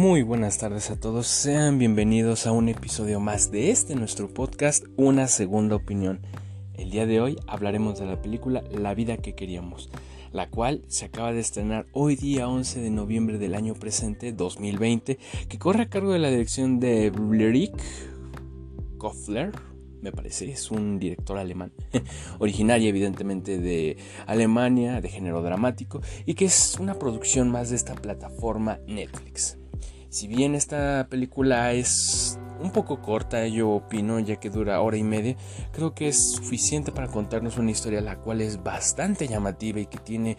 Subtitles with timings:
[0.00, 4.86] Muy buenas tardes a todos, sean bienvenidos a un episodio más de este nuestro podcast,
[4.96, 6.20] Una Segunda Opinión.
[6.72, 9.90] El día de hoy hablaremos de la película La vida que queríamos,
[10.32, 15.18] la cual se acaba de estrenar hoy día 11 de noviembre del año presente 2020,
[15.50, 17.76] que corre a cargo de la dirección de Blerick
[18.96, 19.52] Kofler,
[20.00, 21.72] me parece, es un director alemán,
[22.38, 27.94] originario evidentemente de Alemania, de género dramático, y que es una producción más de esta
[27.94, 29.59] plataforma Netflix.
[30.10, 35.04] Si bien esta película es un poco corta, yo opino, ya que dura hora y
[35.04, 35.36] media,
[35.70, 39.98] creo que es suficiente para contarnos una historia la cual es bastante llamativa y que
[39.98, 40.36] tiene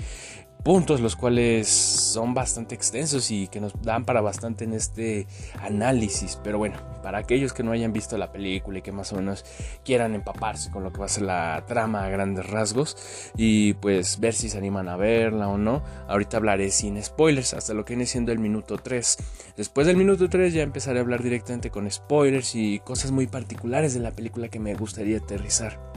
[0.63, 5.27] puntos los cuales son bastante extensos y que nos dan para bastante en este
[5.59, 6.39] análisis.
[6.43, 9.45] Pero bueno, para aquellos que no hayan visto la película y que más o menos
[9.83, 14.19] quieran empaparse con lo que va a ser la trama a grandes rasgos y pues
[14.19, 17.93] ver si se animan a verla o no, ahorita hablaré sin spoilers hasta lo que
[17.93, 19.17] viene siendo el minuto 3.
[19.57, 23.93] Después del minuto 3 ya empezaré a hablar directamente con spoilers y cosas muy particulares
[23.93, 25.90] de la película que me gustaría aterrizar.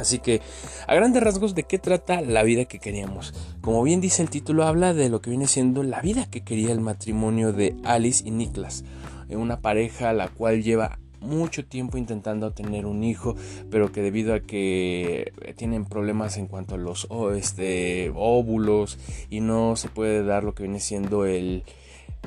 [0.00, 0.40] Así que,
[0.86, 3.34] a grandes rasgos, ¿de qué trata la vida que queríamos?
[3.60, 6.72] Como bien dice el título, habla de lo que viene siendo la vida que quería
[6.72, 8.84] el matrimonio de Alice y Niklas,
[9.28, 13.36] eh, una pareja la cual lleva mucho tiempo intentando tener un hijo,
[13.70, 18.98] pero que debido a que tienen problemas en cuanto a los este, óvulos
[19.28, 21.64] y no se puede dar lo que viene siendo el,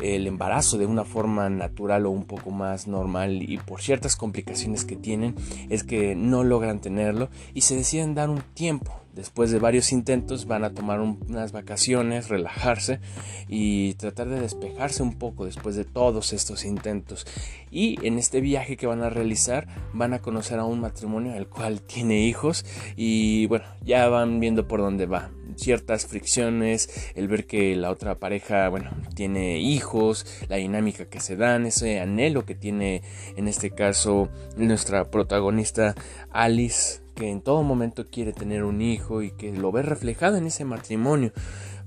[0.01, 4.85] el embarazo de una forma natural o un poco más normal y por ciertas complicaciones
[4.85, 5.35] que tienen
[5.69, 8.99] es que no logran tenerlo y se deciden dar un tiempo.
[9.13, 12.99] Después de varios intentos van a tomar unas vacaciones, relajarse
[13.47, 17.27] y tratar de despejarse un poco después de todos estos intentos.
[17.69, 21.47] Y en este viaje que van a realizar van a conocer a un matrimonio el
[21.47, 27.45] cual tiene hijos y bueno, ya van viendo por dónde va ciertas fricciones, el ver
[27.45, 32.55] que la otra pareja, bueno, tiene hijos, la dinámica que se dan, ese anhelo que
[32.55, 33.01] tiene
[33.35, 35.95] en este caso nuestra protagonista
[36.31, 40.47] Alice, que en todo momento quiere tener un hijo y que lo ve reflejado en
[40.47, 41.31] ese matrimonio.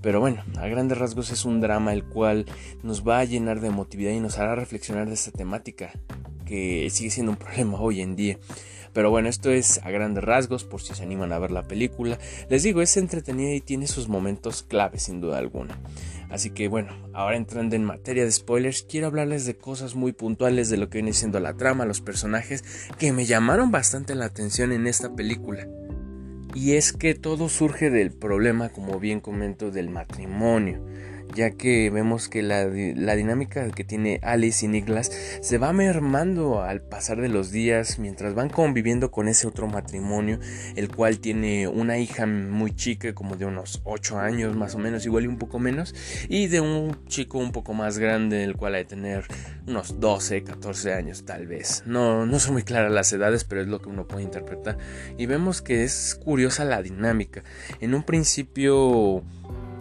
[0.03, 2.47] Pero bueno, a grandes rasgos es un drama el cual
[2.83, 5.93] nos va a llenar de emotividad y nos hará reflexionar de esta temática
[6.45, 8.39] que sigue siendo un problema hoy en día.
[8.97, 12.19] Pero bueno, esto es a grandes rasgos por si se animan a ver la película.
[12.49, 15.79] Les digo, es entretenida y tiene sus momentos claves sin duda alguna.
[16.31, 20.71] Así que bueno, ahora entrando en materia de spoilers, quiero hablarles de cosas muy puntuales
[20.71, 22.65] de lo que viene siendo la trama, los personajes,
[22.99, 25.69] que me llamaron bastante la atención en esta película.
[26.55, 30.83] Y es que todo surge del problema, como bien comento, del matrimonio
[31.37, 36.81] ya que vemos que la, dinámica que tiene Alice y Niklas se va mermando al
[36.81, 40.41] pasar de los días mientras van conviviendo con ese otro matrimonio,
[40.77, 45.05] el cual tiene una hija muy chica, como de unos 8 años más o menos,
[45.05, 45.95] igual y un poco menos,
[46.29, 49.27] y de un chico un poco más grande, el cual ha de tener
[49.67, 51.83] unos 12, 14 años tal vez.
[51.85, 54.79] No, no son muy claras las edades, pero es lo que uno puede interpretar.
[55.19, 57.45] Y vemos que es curiosa la dinámica.
[57.81, 59.23] En un principio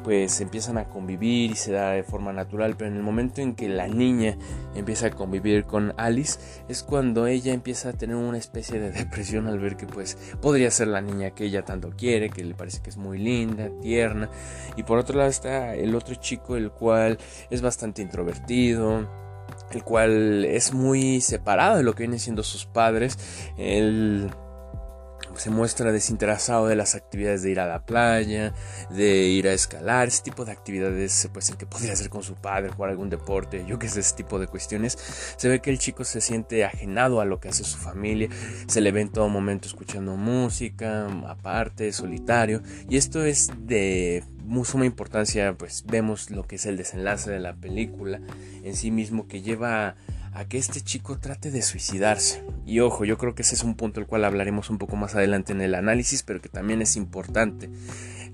[0.05, 3.55] pues empiezan a convivir y se da de forma natural, pero en el momento en
[3.55, 4.38] que la niña
[4.75, 6.39] empieza a convivir con Alice
[6.69, 10.69] es cuando ella empieza a tener una especie de depresión al ver que pues podría
[10.69, 14.29] ser la niña que ella tanto quiere, que le parece que es muy linda, tierna,
[14.77, 17.17] y por otro lado está el otro chico el cual
[17.49, 19.09] es bastante introvertido,
[19.72, 23.17] el cual es muy separado de lo que vienen siendo sus padres,
[23.57, 24.29] él
[25.36, 28.53] se muestra desinteresado de las actividades de ir a la playa,
[28.90, 32.36] de ir a escalar, ese tipo de actividades puede ser que podría hacer con su
[32.36, 34.98] padre, jugar algún deporte, yo que sé, ese tipo de cuestiones.
[35.38, 38.30] Se ve que el chico se siente ajenado a lo que hace su familia,
[38.68, 44.24] se le ve en todo momento escuchando música, aparte, solitario, y esto es de
[44.64, 48.22] suma importancia, pues vemos lo que es el desenlace de la película
[48.64, 49.96] en sí mismo que lleva
[50.35, 52.44] a que este chico trate de suicidarse.
[52.66, 55.16] Y ojo, yo creo que ese es un punto el cual hablaremos un poco más
[55.16, 57.69] adelante en el análisis, pero que también es importante.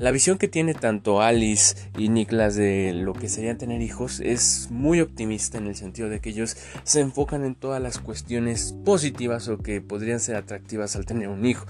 [0.02, 4.68] La visión que tiene tanto Alice y Niklas de lo que serían tener hijos es
[4.72, 9.48] muy optimista en el sentido de que ellos se enfocan en todas las cuestiones positivas
[9.48, 11.68] o que podrían ser atractivas al tener un hijo,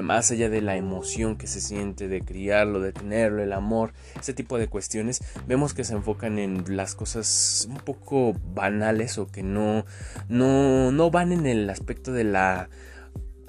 [0.00, 4.32] más allá de la emoción que se siente de criarlo, de tenerlo, el amor, ese
[4.32, 9.42] tipo de cuestiones, vemos que se enfocan en las cosas un poco banales o que
[9.42, 9.84] no
[10.28, 12.68] no no van en el aspecto de la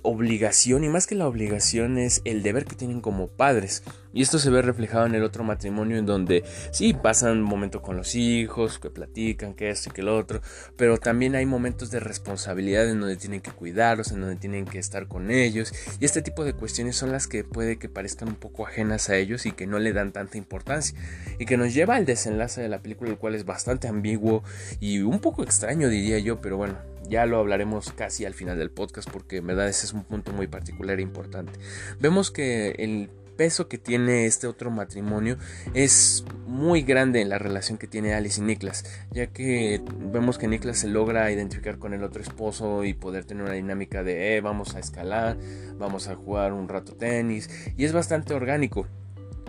[0.03, 3.83] obligación y más que la obligación es el deber que tienen como padres.
[4.13, 7.97] Y esto se ve reflejado en el otro matrimonio en donde sí pasan momentos con
[7.97, 10.41] los hijos, que platican, que esto y que lo otro,
[10.77, 14.77] pero también hay momentos de responsabilidad en donde tienen que cuidarlos, en donde tienen que
[14.77, 15.73] estar con ellos.
[15.99, 19.15] Y este tipo de cuestiones son las que puede que parezcan un poco ajenas a
[19.15, 20.95] ellos y que no le dan tanta importancia.
[21.39, 24.43] Y que nos lleva al desenlace de la película, el cual es bastante ambiguo
[24.79, 26.77] y un poco extraño diría yo, pero bueno,
[27.13, 30.33] ya lo hablaremos casi al final del podcast porque en verdad ese es un punto
[30.33, 31.53] muy particular e importante.
[31.99, 35.37] Vemos que el peso que tiene este otro matrimonio
[35.75, 40.47] es muy grande en la relación que tiene Alice y Niklas, ya que vemos que
[40.47, 44.41] Niklas se logra identificar con el otro esposo y poder tener una dinámica de eh,
[44.41, 45.37] vamos a escalar,
[45.77, 48.87] vamos a jugar un rato tenis y es bastante orgánico.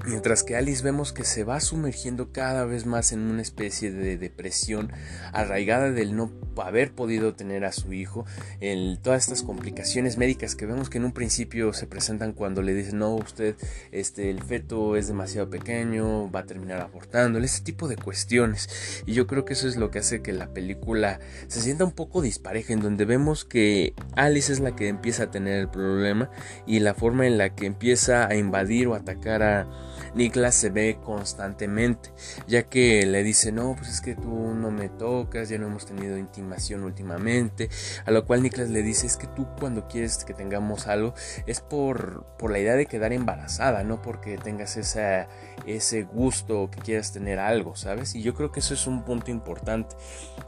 [0.06, 4.18] Mientras que Alice vemos que se va sumergiendo cada vez más en una especie de
[4.18, 4.92] depresión
[5.32, 6.30] arraigada del no
[6.62, 8.26] haber podido tener a su hijo,
[8.60, 12.74] en todas estas complicaciones médicas que vemos que en un principio se presentan cuando le
[12.74, 13.56] dicen no, usted,
[13.92, 19.02] este, el feto es demasiado pequeño, va a terminar abortándole, ese tipo de cuestiones.
[19.06, 21.18] Y yo creo que eso es lo que hace que la película
[21.48, 25.30] se sienta un poco dispareja, en donde vemos que Alice es la que empieza a
[25.30, 26.30] tener el problema
[26.66, 29.83] y la forma en la que empieza a invadir o atacar a
[30.14, 32.10] Niklas se ve constantemente,
[32.46, 35.86] ya que le dice, no, pues es que tú no me tocas, ya no hemos
[35.86, 37.68] tenido intimación últimamente,
[38.04, 41.14] a lo cual Niklas le dice, es que tú cuando quieres que tengamos algo
[41.46, 47.12] es por, por la idea de quedar embarazada, no porque tengas ese gusto que quieras
[47.12, 48.14] tener algo, ¿sabes?
[48.14, 49.96] Y yo creo que eso es un punto importante,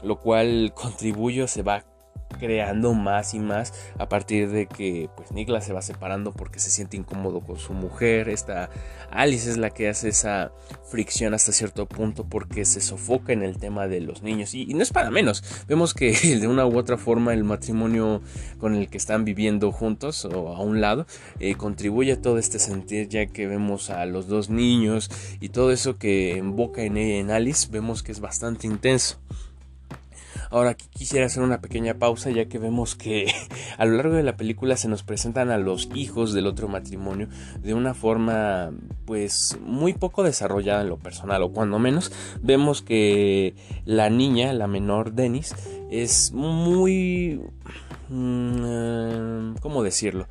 [0.01, 1.83] lo cual contribuye se va
[2.39, 6.69] creando más y más a partir de que pues Niklas se va separando porque se
[6.69, 8.29] siente incómodo con su mujer.
[8.29, 8.69] Esta
[9.11, 10.51] Alice es la que hace esa
[10.89, 14.53] fricción hasta cierto punto porque se sofoca en el tema de los niños.
[14.53, 15.43] Y, no es para menos.
[15.67, 18.21] Vemos que de una u otra forma el matrimonio
[18.59, 21.05] con el que están viviendo juntos o a un lado
[21.39, 25.09] eh, contribuye a todo este sentir ya que vemos a los dos niños
[25.39, 29.19] y todo eso que invoca en, en Alice vemos que es bastante intenso
[30.49, 33.27] Ahora aquí quisiera hacer una pequeña pausa ya que vemos que
[33.77, 37.27] a lo largo de la película se nos presentan a los hijos del otro matrimonio
[37.61, 38.71] de una forma
[39.05, 42.11] pues muy poco desarrollada en lo personal o cuando menos
[42.41, 43.55] vemos que
[43.85, 45.55] la niña, la menor Dennis,
[45.89, 47.41] es muy...
[48.09, 50.27] Mm, ¿Cómo decirlo?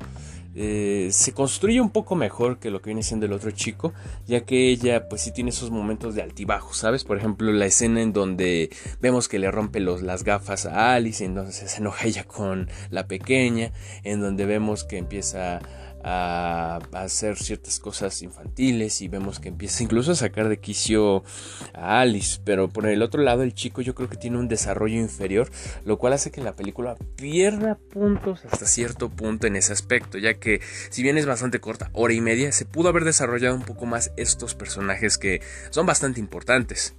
[0.59, 3.93] Eh, se construye un poco mejor que lo que viene siendo el otro chico,
[4.25, 7.03] ya que ella pues sí tiene esos momentos de altibajo, ¿sabes?
[7.03, 11.23] Por ejemplo, la escena en donde vemos que le rompe los, las gafas a Alice,
[11.23, 13.71] entonces se enoja ella con la pequeña,
[14.03, 15.59] en donde vemos que empieza
[16.09, 21.23] a, hacer ciertas cosas infantiles y vemos que empieza incluso a sacar de quicio
[21.73, 24.95] a Alice, pero por el otro lado el chico yo creo que tiene un desarrollo
[24.95, 25.49] inferior,
[25.83, 30.35] lo cual hace que la película pierda puntos hasta cierto punto en ese aspecto, ya
[30.35, 33.85] que si bien es bastante corta, hora y media, se pudo haber desarrollado un poco
[33.85, 36.95] más estos personajes que son bastante importantes.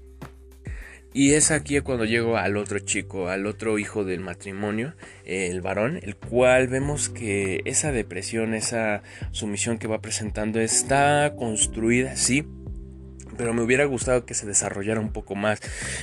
[1.14, 4.94] Y es aquí cuando llego al otro chico, al otro hijo del matrimonio,
[5.24, 12.14] el varón, el cual vemos que esa depresión, esa sumisión que va presentando está construida,
[12.14, 12.46] sí,
[13.38, 15.60] pero me hubiera gustado que se desarrollara un poco más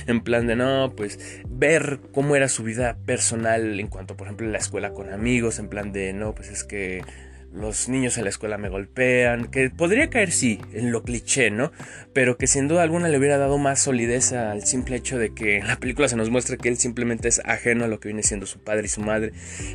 [0.08, 4.48] en plan de no, pues ver cómo era su vida personal en cuanto por ejemplo
[4.48, 7.02] la escuela con amigos, en plan de no, pues es que
[7.56, 11.72] los niños en la escuela me golpean, que podría caer sí en lo cliché, ¿no?
[12.12, 15.56] Pero que sin duda alguna le hubiera dado más solidez al simple hecho de que
[15.56, 18.22] en la película se nos muestra que él simplemente es ajeno a lo que viene
[18.22, 19.32] siendo su padre y su madre,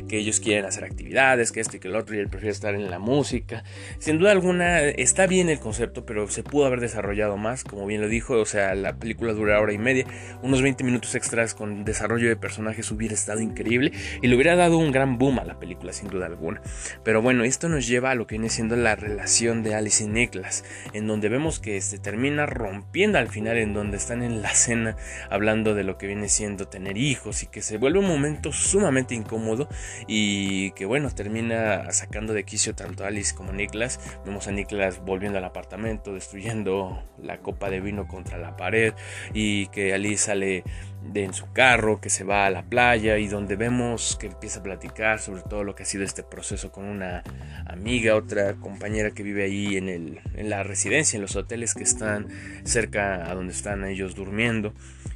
[0.08, 2.74] que ellos quieren hacer actividades, que esto y que el otro, y él prefiere estar
[2.74, 3.64] en la música.
[3.98, 8.00] Sin duda alguna está bien el concepto, pero se pudo haber desarrollado más, como bien
[8.00, 10.06] lo dijo, o sea, la película dura hora y media,
[10.42, 14.78] unos 20 minutos extras con desarrollo de personajes hubiera estado increíble y le hubiera dado
[14.78, 16.62] un gran boom a la película, sin duda alguna.
[17.04, 20.06] Pero bueno, esto nos lleva a lo que viene siendo la relación de Alice y
[20.06, 20.62] Nicholas,
[20.92, 24.96] en donde vemos que se termina rompiendo al final, en donde están en la cena
[25.30, 29.14] hablando de lo que viene siendo tener hijos y que se vuelve un momento sumamente
[29.14, 29.68] incómodo
[30.06, 33.98] y que bueno, termina sacando de quicio tanto Alice como a Nicholas.
[34.26, 38.92] Vemos a Nicholas volviendo al apartamento, destruyendo la copa de vino contra la pared
[39.32, 40.62] y que Alice sale
[41.02, 44.60] de en su carro, que se va a la playa y donde vemos que empieza
[44.60, 47.22] a platicar sobre todo lo que ha sido este proceso con una
[47.66, 51.82] amiga, otra compañera que vive ahí en, el, en la residencia, en los hoteles que
[51.82, 52.28] están
[52.64, 54.72] cerca a donde están ellos durmiendo.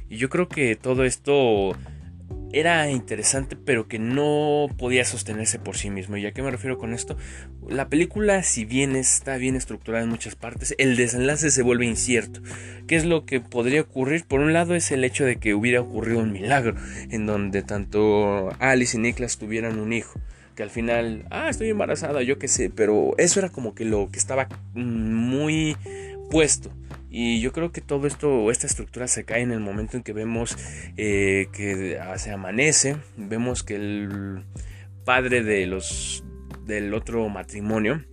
[0.09, 1.75] Y yo creo que todo esto
[2.53, 6.17] era interesante pero que no podía sostenerse por sí mismo.
[6.17, 7.17] ¿Y a qué me refiero con esto?
[7.67, 12.41] La película si bien está bien estructurada en muchas partes, el desenlace se vuelve incierto.
[12.87, 14.25] ¿Qué es lo que podría ocurrir?
[14.25, 16.75] Por un lado es el hecho de que hubiera ocurrido un milagro
[17.09, 20.19] en donde tanto Alice y Niklas tuvieran un hijo.
[20.57, 24.09] Que al final, ah, estoy embarazada, yo qué sé, pero eso era como que lo
[24.09, 25.77] que estaba muy
[26.31, 26.71] puesto.
[27.11, 30.13] Y yo creo que todo esto, esta estructura se cae en el momento en que
[30.13, 30.57] vemos
[30.97, 34.43] eh, que se amanece, vemos que el
[35.05, 36.23] padre de los
[36.65, 38.03] del otro matrimonio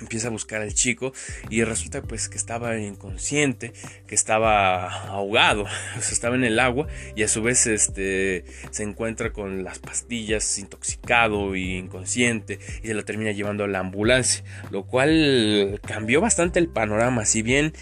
[0.00, 1.12] empieza a buscar al chico
[1.48, 3.72] y resulta pues que estaba inconsciente,
[4.06, 5.62] que estaba ahogado,
[5.98, 9.78] o sea, estaba en el agua y a su vez este se encuentra con las
[9.78, 16.20] pastillas intoxicado y inconsciente y se lo termina llevando a la ambulancia, lo cual cambió
[16.20, 17.72] bastante el panorama, si bien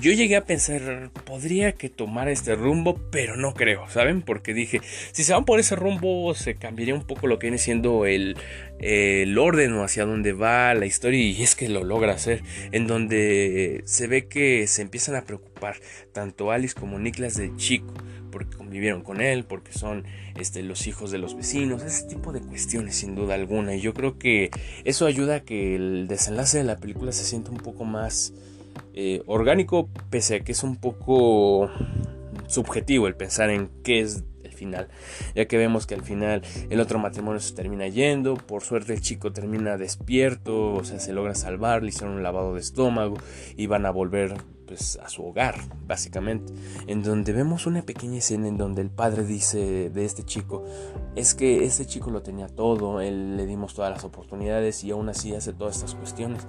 [0.00, 4.22] yo llegué a pensar podría que tomar este rumbo, pero no creo, ¿saben?
[4.22, 4.80] Porque dije,
[5.12, 8.36] si se van por ese rumbo se cambiaría un poco lo que viene siendo el,
[8.82, 12.86] el orden o hacia dónde va la historia y es que lo logra hacer, en
[12.86, 15.76] donde se ve que se empiezan a preocupar
[16.12, 17.94] tanto Alice como Niklas de chico,
[18.30, 20.04] porque convivieron con él, porque son
[20.36, 23.74] este, los hijos de los vecinos, ese tipo de cuestiones sin duda alguna.
[23.76, 24.50] Y yo creo que
[24.84, 28.32] eso ayuda a que el desenlace de la película se sienta un poco más
[28.94, 31.70] eh, orgánico, pese a que es un poco
[32.48, 34.24] subjetivo el pensar en qué es
[34.62, 34.88] final,
[35.34, 39.00] ya que vemos que al final el otro matrimonio se termina yendo, por suerte el
[39.00, 43.16] chico termina despierto, o sea, se logra salvar, le hicieron un lavado de estómago
[43.56, 44.34] y van a volver
[44.72, 46.50] pues a su hogar, básicamente,
[46.86, 50.64] en donde vemos una pequeña escena en donde el padre dice de este chico,
[51.14, 55.10] es que este chico lo tenía todo, él le dimos todas las oportunidades y aún
[55.10, 56.46] así hace todas estas cuestiones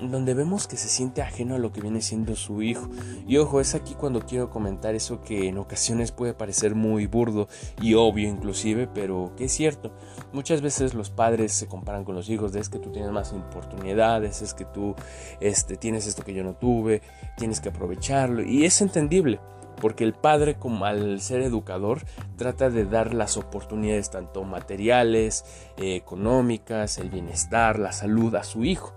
[0.00, 2.88] donde vemos que se siente ajeno a lo que viene siendo su hijo.
[3.26, 7.48] Y ojo, es aquí cuando quiero comentar eso que en ocasiones puede parecer muy burdo
[7.80, 9.92] y obvio inclusive, pero que es cierto.
[10.32, 13.32] Muchas veces los padres se comparan con los hijos de es que tú tienes más
[13.32, 14.94] oportunidades, es que tú
[15.40, 17.02] este, tienes esto que yo no tuve,
[17.36, 19.40] tienes aprovecharlo y es entendible.
[19.80, 22.02] Porque el padre, como al ser educador,
[22.36, 25.44] trata de dar las oportunidades tanto materiales,
[25.76, 28.94] eh, económicas, el bienestar, la salud a su hijo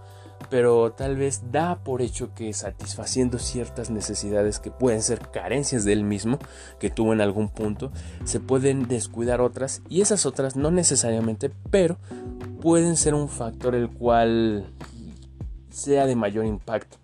[0.49, 5.93] pero tal vez da por hecho que satisfaciendo ciertas necesidades que pueden ser carencias de
[5.93, 6.39] él mismo,
[6.79, 7.91] que tuvo en algún punto,
[8.23, 11.97] se pueden descuidar otras y esas otras no necesariamente, pero
[12.61, 14.71] pueden ser un factor el cual
[15.69, 16.97] sea de mayor impacto.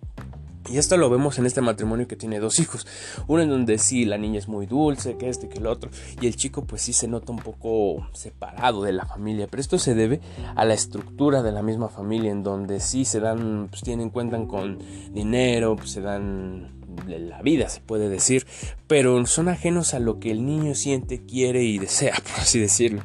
[0.70, 2.86] Y esto lo vemos en este matrimonio que tiene dos hijos.
[3.26, 5.90] Uno en donde sí, la niña es muy dulce, que este, que el otro.
[6.20, 9.46] Y el chico pues sí se nota un poco separado de la familia.
[9.50, 10.20] Pero esto se debe
[10.56, 12.30] a la estructura de la misma familia.
[12.30, 14.78] En donde sí se dan, pues tienen, cuentan con
[15.12, 18.46] dinero, pues se dan la vida, se puede decir.
[18.86, 23.02] Pero son ajenos a lo que el niño siente, quiere y desea, por así decirlo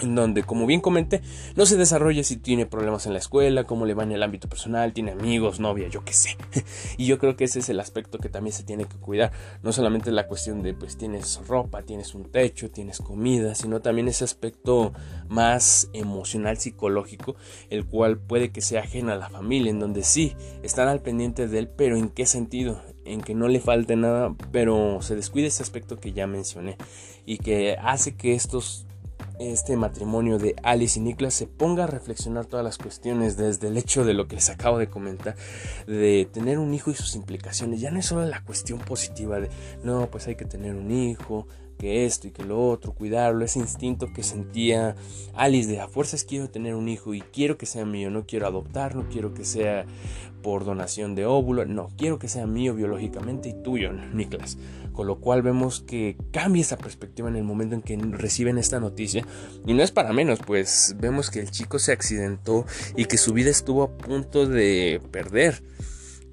[0.00, 1.22] en donde, como bien comenté,
[1.54, 4.48] no se desarrolla si tiene problemas en la escuela, cómo le va en el ámbito
[4.48, 6.36] personal, tiene amigos, novia, yo qué sé.
[6.96, 9.32] y yo creo que ese es el aspecto que también se tiene que cuidar.
[9.62, 14.08] No solamente la cuestión de, pues tienes ropa, tienes un techo, tienes comida, sino también
[14.08, 14.92] ese aspecto
[15.28, 17.36] más emocional, psicológico,
[17.70, 21.48] el cual puede que sea ajeno a la familia, en donde sí, están al pendiente
[21.48, 22.82] de él, pero ¿en qué sentido?
[23.04, 26.76] En que no le falte nada, pero se descuide ese aspecto que ya mencioné
[27.24, 28.85] y que hace que estos
[29.38, 33.76] este matrimonio de Alice y Niklas se ponga a reflexionar todas las cuestiones desde el
[33.76, 35.36] hecho de lo que les acabo de comentar,
[35.86, 37.80] de tener un hijo y sus implicaciones.
[37.80, 39.50] Ya no es solo la cuestión positiva de,
[39.82, 43.58] no, pues hay que tener un hijo, que esto y que lo otro, cuidarlo, ese
[43.58, 44.96] instinto que sentía
[45.34, 48.46] Alice de a fuerzas quiero tener un hijo y quiero que sea mío, no quiero
[48.46, 49.86] adoptar, no quiero que sea
[50.42, 54.58] por donación de óvulo, no, quiero que sea mío biológicamente y tuyo, Niklas.
[54.92, 58.80] Con lo cual vemos que cambia esa perspectiva en el momento en que reciben esta
[58.80, 59.26] noticia.
[59.66, 62.64] Y no es para menos, pues vemos que el chico se accidentó
[62.96, 65.62] y que su vida estuvo a punto de perder.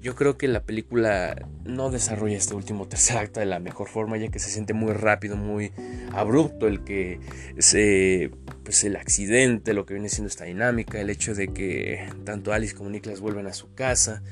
[0.04, 4.18] Yo creo que la película no desarrolla este último tercer acto de la mejor forma,
[4.18, 5.72] ya que se siente muy rápido, muy
[6.12, 7.20] abrupto el que
[7.56, 8.30] se,
[8.64, 12.74] pues el accidente, lo que viene siendo esta dinámica, el hecho de que tanto Alice
[12.74, 14.22] como Niklas vuelven a su casa,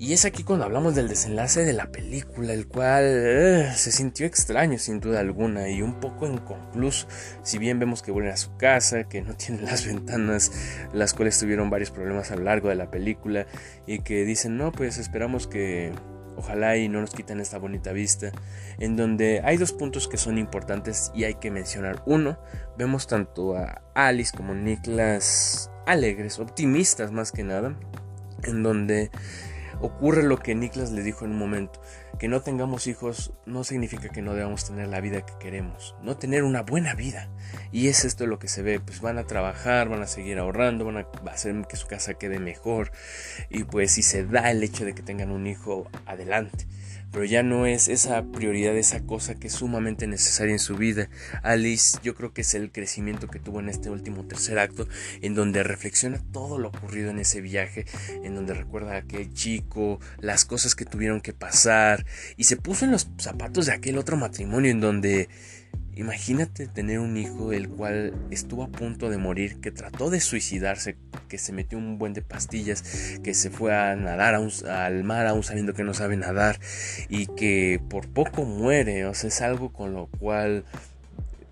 [0.00, 4.24] y es aquí cuando hablamos del desenlace de la película, el cual eh, se sintió
[4.24, 7.06] extraño sin duda alguna y un poco inconcluso.
[7.42, 10.52] Si bien vemos que vuelven a su casa, que no tienen las ventanas,
[10.94, 13.46] las cuales tuvieron varios problemas a lo largo de la película
[13.86, 15.92] y que dicen, no, pues esperamos que
[16.34, 18.32] ojalá y no nos quiten esta bonita vista,
[18.78, 22.02] en donde hay dos puntos que son importantes y hay que mencionar.
[22.06, 22.38] Uno,
[22.78, 27.76] vemos tanto a Alice como Niklas alegres, optimistas más que nada,
[28.44, 29.10] en donde
[29.80, 31.80] ocurre lo que Niklas le dijo en un momento,
[32.18, 36.16] que no tengamos hijos no significa que no debamos tener la vida que queremos, no
[36.16, 37.28] tener una buena vida.
[37.72, 40.84] Y es esto lo que se ve, pues van a trabajar, van a seguir ahorrando,
[40.84, 42.92] van a hacer que su casa quede mejor
[43.48, 46.66] y pues si se da el hecho de que tengan un hijo, adelante.
[47.12, 51.08] Pero ya no es esa prioridad, esa cosa que es sumamente necesaria en su vida.
[51.42, 54.86] Alice yo creo que es el crecimiento que tuvo en este último tercer acto,
[55.20, 57.86] en donde reflexiona todo lo ocurrido en ese viaje,
[58.22, 62.84] en donde recuerda a aquel chico, las cosas que tuvieron que pasar, y se puso
[62.84, 65.28] en los zapatos de aquel otro matrimonio en donde
[66.00, 70.96] Imagínate tener un hijo el cual estuvo a punto de morir, que trató de suicidarse,
[71.28, 75.42] que se metió un buen de pastillas, que se fue a nadar al mar aún
[75.42, 76.58] sabiendo que no sabe nadar
[77.10, 79.04] y que por poco muere.
[79.04, 80.64] O sea, es algo con lo cual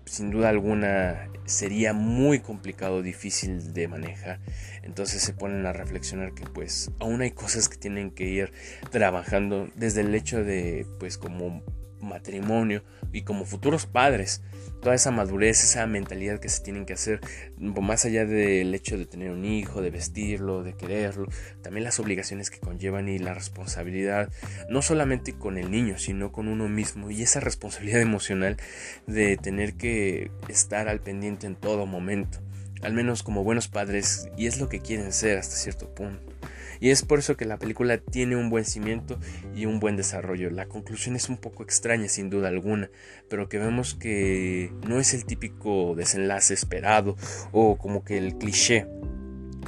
[0.05, 4.39] sin duda alguna sería muy complicado, difícil de manejar.
[4.81, 8.51] Entonces se ponen a reflexionar que pues aún hay cosas que tienen que ir
[8.89, 11.61] trabajando desde el hecho de pues como
[12.01, 14.41] matrimonio y como futuros padres.
[14.81, 17.19] Toda esa madurez, esa mentalidad que se tienen que hacer,
[17.57, 21.27] más allá del hecho de tener un hijo, de vestirlo, de quererlo,
[21.61, 24.31] también las obligaciones que conllevan y la responsabilidad,
[24.69, 28.57] no solamente con el niño, sino con uno mismo y esa responsabilidad emocional
[29.05, 32.39] de tener que estar al pendiente en todo momento,
[32.81, 36.38] al menos como buenos padres, y es lo que quieren ser hasta cierto punto.
[36.79, 39.19] Y es por eso que la película tiene un buen cimiento
[39.55, 40.49] y un buen desarrollo.
[40.49, 42.89] La conclusión es un poco extraña sin duda alguna,
[43.29, 47.15] pero que vemos que no es el típico desenlace esperado
[47.51, 48.87] o como que el cliché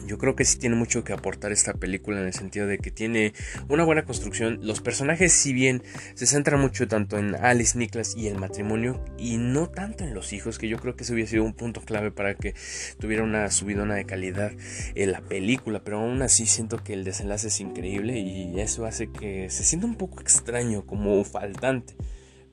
[0.08, 2.92] yo creo que sí tiene mucho que aportar esta película en el sentido de que
[2.92, 3.34] tiene
[3.70, 4.60] una buena construcción.
[4.62, 5.84] Los personajes, si bien
[6.16, 10.34] se centran mucho tanto en Alice, Nicholas y el matrimonio, y no tanto en los
[10.34, 12.56] hijos, que yo creo que eso hubiera sido un punto clave para que
[13.00, 14.52] tuviera una subidona de calidad
[14.96, 19.12] en la película, pero aún así siento que el desenlace es increíble y eso hace
[19.12, 21.96] que se sienta un poco extraño, como faltante.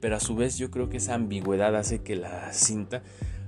[0.01, 3.03] Pero a su vez yo creo que esa ambigüedad hace que la cinta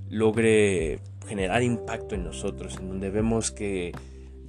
[0.08, 3.92] logre generar impacto en nosotros, en donde vemos que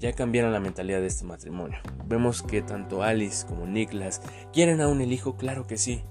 [0.01, 1.77] ya cambiaron la mentalidad de este matrimonio.
[2.05, 6.03] Vemos que tanto Alice como Niklas quieren aún el hijo, claro que sí,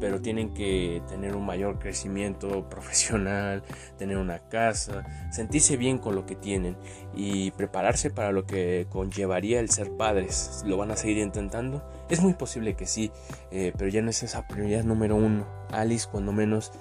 [0.00, 3.62] pero tienen que tener un mayor crecimiento profesional,
[3.98, 6.76] tener una casa, sentirse bien con lo que tienen
[7.14, 10.62] y prepararse para lo que conllevaría el ser padres.
[10.66, 11.88] ¿Lo van a seguir intentando?
[12.08, 13.12] Es muy posible que sí,
[13.50, 15.46] eh, pero ya no es esa prioridad número uno.
[15.70, 16.72] Alice, cuando menos,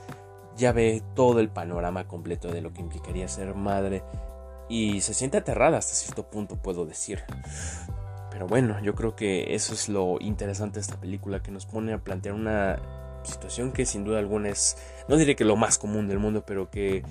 [0.55, 4.03] ya ve todo el panorama completo de lo que implicaría ser madre
[4.69, 7.23] y se siente aterrada hasta cierto punto, puedo decir.
[8.31, 11.93] Pero bueno, yo creo que eso es lo interesante de esta película, que nos pone
[11.93, 12.79] a plantear una
[13.25, 16.69] situación que sin duda alguna es, no diré que lo más común del mundo, pero
[16.69, 17.03] que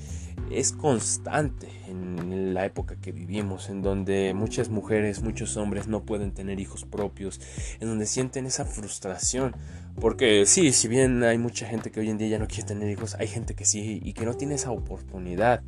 [0.50, 6.32] es constante en la época que vivimos, en donde muchas mujeres, muchos hombres no pueden
[6.32, 7.40] tener hijos propios,
[7.80, 9.54] en donde sienten esa frustración.
[10.00, 12.90] Porque sí, si bien hay mucha gente que hoy en día ya no quiere tener
[12.90, 15.62] hijos, hay gente que sí y que no tiene esa oportunidad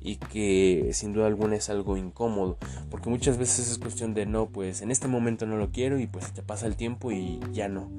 [0.00, 2.56] y que sin duda alguna es algo incómodo
[2.90, 6.06] porque muchas veces es cuestión de no pues en este momento no lo quiero y
[6.06, 7.90] pues te pasa el tiempo y ya no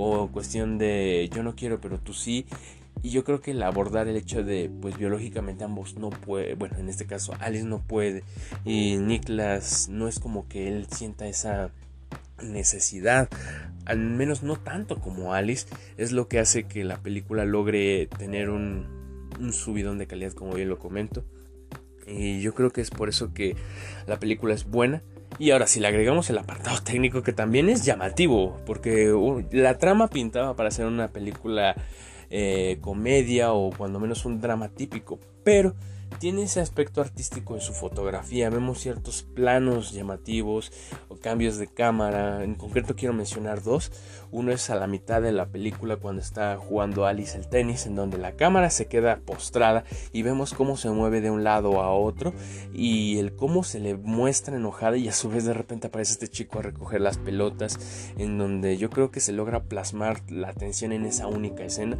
[0.00, 2.46] o cuestión de yo no quiero pero tú sí
[3.02, 6.76] y yo creo que el abordar el hecho de pues biológicamente ambos no puede bueno
[6.78, 8.22] en este caso Alice no puede
[8.64, 11.70] y Niklas no es como que él sienta esa
[12.42, 13.28] necesidad
[13.86, 18.50] al menos no tanto como Alice es lo que hace que la película logre tener
[18.50, 18.86] un,
[19.40, 21.24] un subidón de calidad como bien lo comento.
[22.06, 23.56] Y yo creo que es por eso que
[24.06, 25.02] la película es buena
[25.38, 29.78] y ahora si le agregamos el apartado técnico que también es llamativo, porque uh, la
[29.78, 31.74] trama pintaba para ser una película
[32.30, 35.74] eh, comedia o cuando menos un drama típico, pero
[36.18, 38.50] tiene ese aspecto artístico en su fotografía.
[38.50, 40.72] Vemos ciertos planos llamativos
[41.08, 42.42] o cambios de cámara.
[42.44, 43.92] En concreto quiero mencionar dos.
[44.30, 47.94] Uno es a la mitad de la película cuando está jugando Alice el tenis, en
[47.94, 51.92] donde la cámara se queda postrada y vemos cómo se mueve de un lado a
[51.92, 52.34] otro
[52.72, 56.28] y el cómo se le muestra enojada y a su vez de repente aparece este
[56.28, 60.92] chico a recoger las pelotas, en donde yo creo que se logra plasmar la atención
[60.92, 61.98] en esa única escena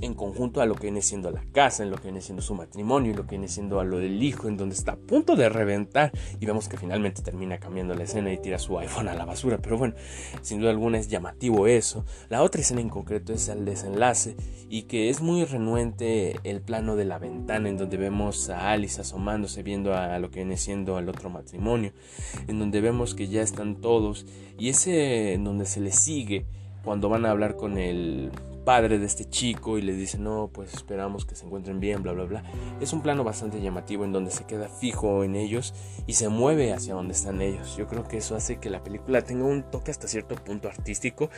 [0.00, 2.54] en conjunto a lo que viene siendo la casa, en lo que viene siendo su
[2.54, 5.36] matrimonio, y lo que viene siendo a lo del hijo, en donde está a punto
[5.36, 6.12] de reventar.
[6.40, 9.58] Y vemos que finalmente termina cambiando la escena y tira su iPhone a la basura,
[9.58, 9.94] pero bueno,
[10.42, 12.04] sin duda alguna es llamativo eso.
[12.28, 14.36] La otra escena en concreto es el desenlace
[14.68, 19.00] y que es muy renuente el plano de la ventana en donde vemos a Alice
[19.00, 21.92] asomándose viendo a lo que viene siendo al otro matrimonio,
[22.46, 24.26] en donde vemos que ya están todos.
[24.58, 26.46] Y ese en donde se le sigue
[26.84, 28.30] cuando van a hablar con el
[28.70, 32.12] padre de este chico y le dice, no, pues esperamos que se encuentren bien, bla,
[32.12, 32.44] bla, bla.
[32.80, 35.74] Es un plano bastante llamativo en donde se queda fijo en ellos
[36.06, 37.76] y se mueve hacia donde están ellos.
[37.76, 41.30] Yo creo que eso hace que la película tenga un toque hasta cierto punto artístico,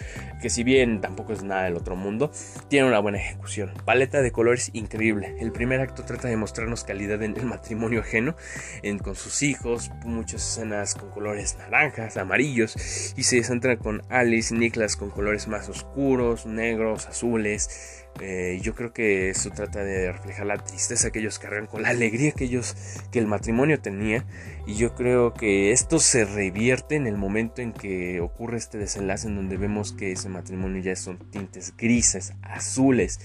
[0.42, 2.30] que si bien tampoco es nada del otro mundo,
[2.68, 3.72] tiene una buena ejecución.
[3.86, 5.34] Paleta de colores increíble.
[5.40, 8.36] El primer acto trata de mostrarnos calidad en el matrimonio ajeno,
[8.82, 14.54] en, con sus hijos, muchas escenas con colores naranjas, amarillos, y se centra con Alice
[14.54, 18.04] y Niklas con colores más oscuros, negros, azules.
[18.20, 21.88] Eh, yo creo que eso trata de reflejar la tristeza que ellos cargan con la
[21.88, 22.76] alegría que ellos
[23.10, 24.26] que el matrimonio tenía
[24.66, 29.28] y yo creo que esto se revierte en el momento en que ocurre este desenlace
[29.28, 33.18] en donde vemos que ese matrimonio ya son tintes grises, azules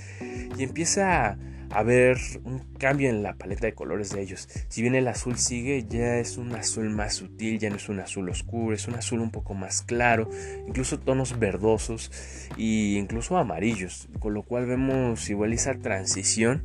[0.57, 1.37] y empieza a
[1.71, 4.47] a ver un cambio en la paleta de colores de ellos.
[4.69, 7.99] Si bien el azul sigue, ya es un azul más sutil, ya no es un
[7.99, 10.29] azul oscuro, es un azul un poco más claro,
[10.67, 12.11] incluso tonos verdosos
[12.57, 16.63] e incluso amarillos, con lo cual vemos igual esa transición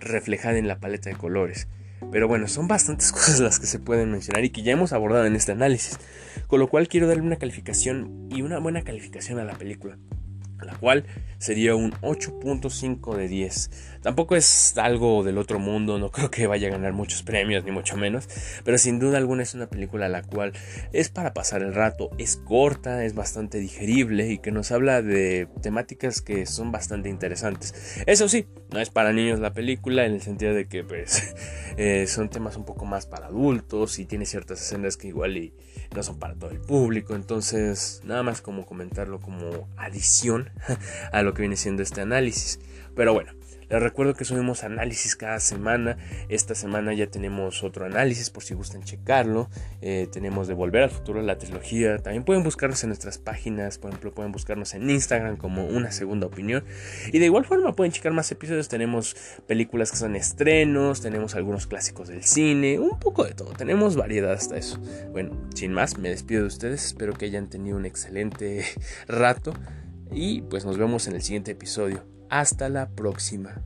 [0.00, 1.68] reflejada en la paleta de colores.
[2.12, 5.26] Pero bueno, son bastantes cosas las que se pueden mencionar y que ya hemos abordado
[5.26, 5.98] en este análisis,
[6.46, 9.98] con lo cual quiero darle una calificación y una buena calificación a la película
[10.66, 11.04] la cual
[11.38, 13.70] sería un 8.5 de 10.
[14.02, 17.70] Tampoco es algo del otro mundo, no creo que vaya a ganar muchos premios, ni
[17.70, 18.28] mucho menos,
[18.64, 20.52] pero sin duda alguna es una película la cual
[20.92, 25.48] es para pasar el rato, es corta, es bastante digerible y que nos habla de
[25.62, 28.02] temáticas que son bastante interesantes.
[28.06, 31.34] Eso sí, no es para niños la película en el sentido de que pues
[31.76, 35.52] eh, son temas un poco más para adultos y tiene ciertas escenas que igual y
[35.94, 40.50] no son para todo el público, entonces nada más como comentarlo como adición
[41.12, 42.60] a lo que viene siendo este análisis.
[42.94, 43.32] Pero bueno,
[43.68, 45.98] les recuerdo que subimos análisis cada semana.
[46.28, 49.50] Esta semana ya tenemos otro análisis por si gustan checarlo.
[49.82, 51.98] Eh, tenemos de Volver al Futuro, la trilogía.
[51.98, 53.78] También pueden buscarnos en nuestras páginas.
[53.78, 56.64] Por ejemplo, pueden buscarnos en Instagram como una segunda opinión.
[57.12, 58.68] Y de igual forma pueden checar más episodios.
[58.68, 61.02] Tenemos películas que son estrenos.
[61.02, 62.78] Tenemos algunos clásicos del cine.
[62.78, 63.52] Un poco de todo.
[63.52, 64.80] Tenemos variedad hasta eso.
[65.12, 66.86] Bueno, sin más, me despido de ustedes.
[66.86, 68.64] Espero que hayan tenido un excelente
[69.08, 69.52] rato.
[70.10, 72.17] Y pues nos vemos en el siguiente episodio.
[72.30, 73.62] Hasta la próxima.